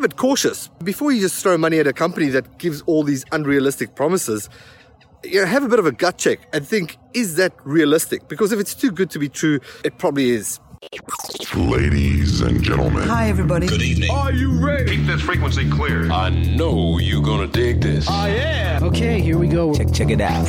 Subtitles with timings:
[0.00, 3.24] a bit cautious before you just throw money at a company that gives all these
[3.32, 4.48] unrealistic promises.
[5.22, 8.26] You know, have a bit of a gut check and think, is that realistic?
[8.26, 10.58] Because if it's too good to be true, it probably is.
[11.54, 13.06] Ladies and gentlemen.
[13.06, 13.66] Hi, everybody.
[13.66, 14.10] Good evening.
[14.10, 14.96] Are you ready?
[14.96, 16.10] Keep this frequency clear.
[16.10, 18.08] I know you're gonna dig this.
[18.08, 18.84] I am.
[18.84, 19.74] Okay, here we go.
[19.74, 20.48] Check, check it out.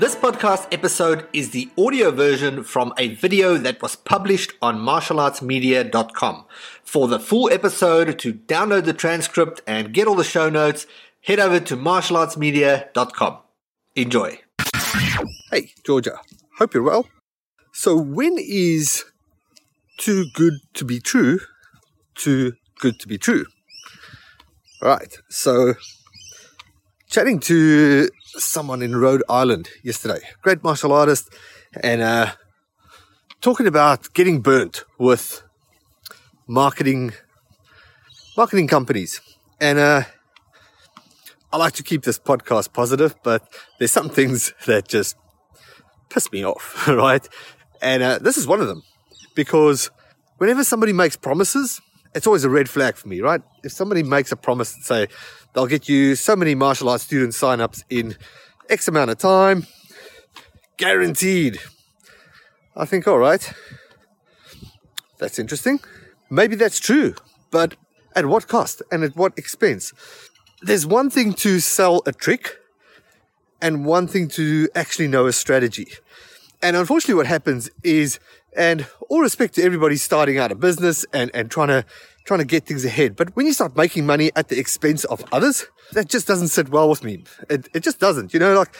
[0.00, 6.44] This podcast episode is the audio version from a video that was published on martialartsmedia.com.
[6.84, 10.86] For the full episode, to download the transcript and get all the show notes,
[11.22, 13.38] head over to martialartsmedia.com.
[13.96, 14.40] Enjoy.
[15.50, 16.18] Hey, Georgia.
[16.58, 17.08] Hope you're well.
[17.72, 19.04] So, when is
[19.98, 21.40] too good to be true
[22.18, 23.46] too good to be true?
[24.82, 25.16] Right.
[25.30, 25.74] So,
[27.08, 31.32] chatting to someone in Rhode Island yesterday, great martial artist,
[31.82, 32.32] and uh,
[33.40, 35.42] talking about getting burnt with
[36.46, 37.12] marketing
[38.36, 39.20] marketing companies.
[39.60, 40.02] And uh,
[41.52, 43.42] I like to keep this podcast positive, but
[43.78, 45.16] there's some things that just
[46.10, 47.26] piss me off, right?
[47.80, 48.82] And uh, this is one of them
[49.34, 49.90] because
[50.36, 51.80] whenever somebody makes promises,
[52.14, 53.40] it's always a red flag for me, right?
[53.64, 55.08] If somebody makes a promise and say
[55.52, 58.16] they'll get you so many martial arts student sign-ups in
[58.68, 59.66] X amount of time,
[60.76, 61.58] guaranteed.
[62.76, 63.52] I think, all right,
[65.18, 65.80] that's interesting.
[66.30, 67.14] Maybe that's true,
[67.50, 67.74] but
[68.14, 69.92] at what cost and at what expense?
[70.60, 72.56] There's one thing to sell a trick
[73.60, 75.88] and one thing to actually know a strategy.
[76.62, 78.18] And unfortunately, what happens is,
[78.56, 81.84] and all respect to everybody starting out a business and, and trying to
[82.28, 83.16] trying to get things ahead.
[83.16, 86.68] But when you start making money at the expense of others, that just doesn't sit
[86.68, 87.24] well with me.
[87.50, 88.32] It, it just doesn't.
[88.34, 88.76] You know, like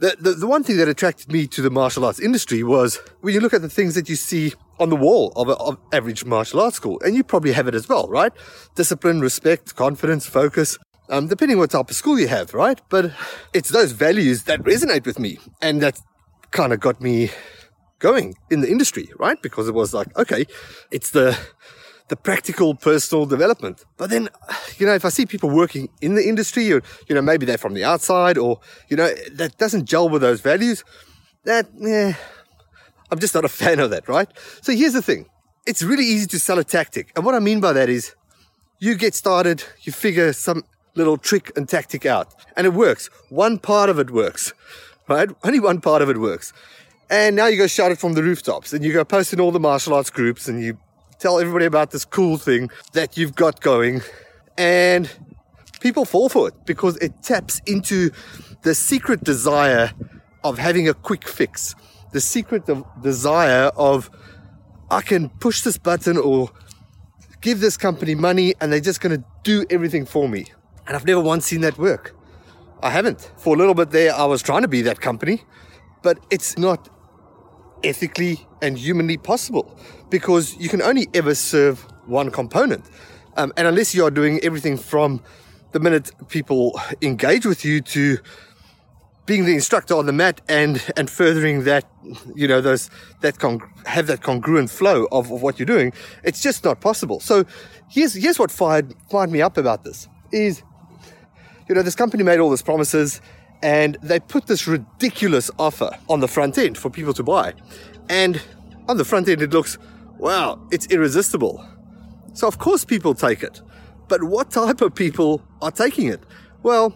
[0.00, 3.32] the, the, the one thing that attracted me to the martial arts industry was when
[3.32, 6.60] you look at the things that you see on the wall of an average martial
[6.60, 8.32] arts school, and you probably have it as well, right?
[8.74, 10.76] Discipline, respect, confidence, focus.
[11.10, 12.80] Um, depending what type of school you have, right?
[12.88, 13.12] But
[13.52, 16.00] it's those values that resonate with me, and that
[16.50, 17.30] kind of got me
[18.00, 19.40] going in the industry, right?
[19.40, 20.44] Because it was like, okay,
[20.90, 21.38] it's the
[22.08, 23.84] the practical personal development.
[23.96, 24.28] But then,
[24.76, 27.58] you know, if I see people working in the industry, or you know, maybe they're
[27.58, 30.84] from the outside, or you know, that doesn't gel with those values,
[31.44, 32.14] that yeah,
[33.10, 34.28] I'm just not a fan of that, right?
[34.62, 35.26] So here's the thing:
[35.66, 38.14] it's really easy to sell a tactic, and what I mean by that is,
[38.78, 43.08] you get started, you figure some little trick and tactic out, and it works.
[43.30, 44.52] One part of it works,
[45.08, 45.30] right?
[45.42, 46.52] Only one part of it works.
[47.10, 49.52] And now you go shout it from the rooftops and you go post in all
[49.52, 50.78] the martial arts groups and you
[51.24, 54.02] tell everybody about this cool thing that you've got going.
[54.58, 55.10] And
[55.80, 58.10] people fall for it because it taps into
[58.60, 59.90] the secret desire
[60.42, 61.74] of having a quick fix,
[62.12, 64.10] the secret of desire of
[64.90, 66.50] I can push this button or
[67.40, 70.44] give this company money and they're just going to do everything for me.
[70.86, 72.14] And I've never once seen that work.
[72.82, 73.32] I haven't.
[73.38, 75.42] For a little bit there, I was trying to be that company,
[76.02, 76.90] but it's not
[77.84, 79.78] ethically and humanly possible
[80.10, 82.84] because you can only ever serve one component.
[83.36, 85.22] Um, and unless you are doing everything from
[85.72, 88.18] the minute people engage with you to
[89.26, 91.84] being the instructor on the mat and and furthering that
[92.34, 92.90] you know those
[93.22, 97.18] that con- have that congruent flow of, of what you're doing it's just not possible
[97.20, 97.44] so
[97.88, 100.62] here's here's what fired fired me up about this is
[101.68, 103.20] you know this company made all these promises
[103.64, 107.54] and they put this ridiculous offer on the front end for people to buy.
[108.10, 108.40] And
[108.88, 109.78] on the front end it looks
[110.18, 111.66] wow it's irresistible.
[112.34, 113.62] So of course people take it.
[114.06, 116.22] But what type of people are taking it?
[116.62, 116.94] Well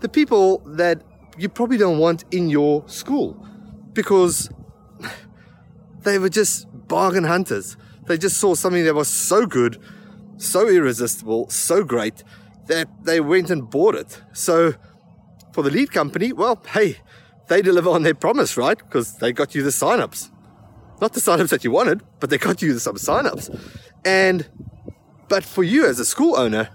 [0.00, 1.02] the people that
[1.38, 3.46] you probably don't want in your school.
[3.94, 4.50] Because
[6.02, 7.78] they were just bargain hunters.
[8.06, 9.80] They just saw something that was so good,
[10.36, 12.24] so irresistible, so great
[12.66, 14.20] that they went and bought it.
[14.32, 14.74] So
[15.52, 16.98] for the lead company, well, hey,
[17.48, 18.78] they deliver on their promise, right?
[18.78, 20.30] Because they got you the signups.
[21.00, 23.50] Not the signups that you wanted, but they got you some signups.
[24.04, 24.48] And
[25.28, 26.68] but for you as a school owner,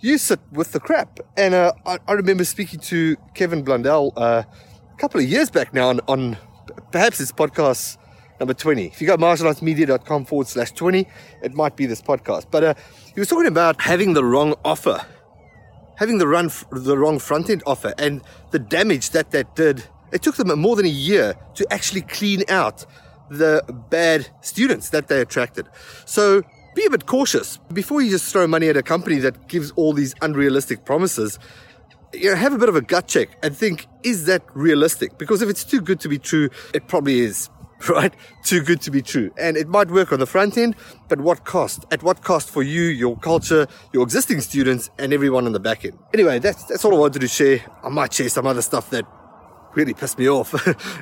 [0.00, 1.20] you sit with the crap.
[1.36, 4.42] And uh, I, I, remember speaking to Kevin Blundell uh,
[4.92, 6.36] a couple of years back now on, on,
[6.92, 7.96] perhaps it's podcast
[8.40, 8.86] number 20.
[8.86, 11.06] If you go to martialartsmedia.com forward slash 20,
[11.42, 12.50] it might be this podcast.
[12.50, 12.74] But uh,
[13.14, 15.04] he was talking about having the wrong offer
[15.98, 19.84] having the run the wrong front end offer and the damage that that did.
[20.10, 22.86] It took them more than a year to actually clean out
[23.30, 25.68] the bad students that they attracted.
[26.06, 26.42] So
[26.74, 29.92] be a bit cautious before you just throw money at a company that gives all
[29.92, 31.38] these unrealistic promises.
[32.14, 35.18] You know, have a bit of a gut check and think, is that realistic?
[35.18, 37.50] Because if it's too good to be true, it probably is,
[37.88, 38.14] right?
[38.42, 39.30] Too good to be true.
[39.38, 40.74] And it might work on the front end,
[41.08, 41.84] but what cost?
[41.90, 45.84] At what cost for you, your culture, your existing students, and everyone on the back
[45.84, 45.98] end?
[46.12, 47.60] Anyway, that's, that's all I wanted to share.
[47.82, 49.04] I might share some other stuff that
[49.74, 50.54] really pissed me off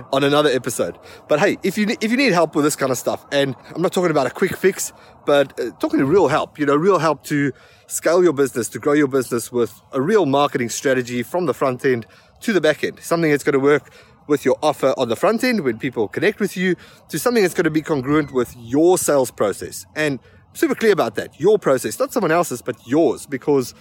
[0.13, 0.99] on another episode.
[1.29, 3.81] But hey, if you if you need help with this kind of stuff, and I'm
[3.81, 4.93] not talking about a quick fix,
[5.25, 7.53] but uh, talking to real help, you know, real help to
[7.87, 11.85] scale your business, to grow your business with a real marketing strategy from the front
[11.85, 12.07] end
[12.41, 13.91] to the back end, something that's going to work
[14.27, 16.77] with your offer on the front end when people connect with you,
[17.09, 19.87] to something that's going to be congruent with your sales process.
[19.95, 20.19] And
[20.53, 23.75] super clear about that, your process, not someone else's, but yours, because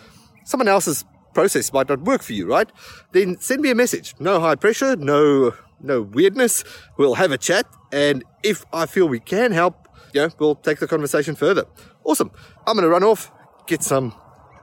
[0.43, 2.69] someone else's process might not work for you, right?
[3.11, 4.15] Then send me a message.
[4.19, 6.63] No high pressure, no no weirdness.
[6.97, 10.87] We'll have a chat, and if I feel we can help, yeah, we'll take the
[10.87, 11.65] conversation further.
[12.03, 12.31] Awesome.
[12.65, 13.31] I'm gonna run off,
[13.67, 14.13] get some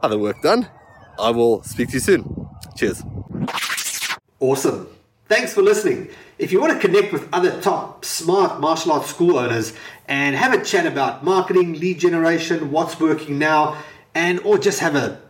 [0.03, 0.69] other work done.
[1.19, 2.49] I will speak to you soon.
[2.77, 3.03] Cheers.
[4.41, 4.89] Awesome.
[5.33, 6.11] Thanks for listening.
[6.39, 9.73] If you want to connect with other top smart martial arts school owners
[10.07, 13.83] and have a chat about marketing, lead generation, what's working now,
[14.15, 15.23] and or just have a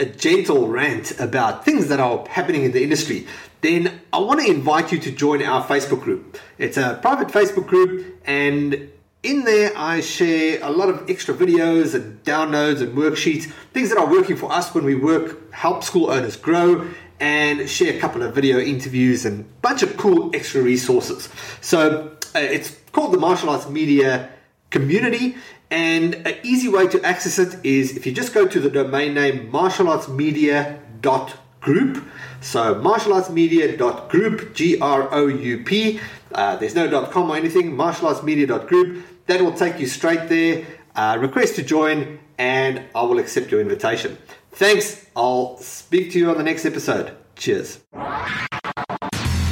[0.00, 3.28] a gentle rant about things that are happening in the industry,
[3.60, 6.36] then I want to invite you to join our Facebook group.
[6.58, 8.90] It's a private Facebook group, and
[9.22, 13.98] in there I share a lot of extra videos and downloads and worksheets, things that
[13.98, 16.88] are working for us when we work, help school owners grow,
[17.20, 21.28] and share a couple of video interviews and a bunch of cool extra resources.
[21.60, 24.30] So uh, it's called the Martial Arts Media
[24.70, 25.36] Community.
[25.70, 29.14] And an easy way to access it is if you just go to the domain
[29.14, 32.04] name martialartsmedia.group.
[32.40, 36.00] So martialartsmedia.group, G R O U P.
[36.32, 39.04] Uh, there's no .com or anything, martialartsmedia.group.
[39.26, 40.66] That will take you straight there.
[40.94, 44.16] Uh, request to join, and I will accept your invitation.
[44.54, 45.06] Thanks.
[45.16, 47.12] I'll speak to you on the next episode.
[47.36, 47.80] Cheers.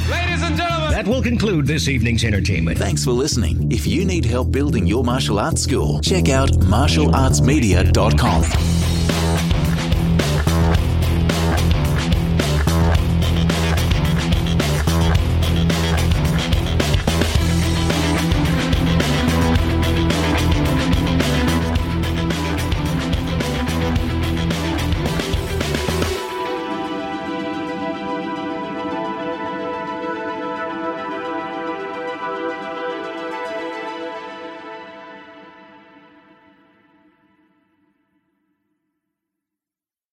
[0.09, 0.91] Ladies and gentlemen.
[0.91, 2.77] That will conclude this evening's entertainment.
[2.77, 3.69] Thanks for listening.
[3.71, 8.82] If you need help building your martial arts school, check out martialartsmedia.com.